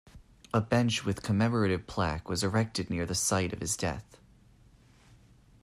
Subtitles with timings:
[0.51, 4.17] A bench with commemorative plaque was erected near the site of his death.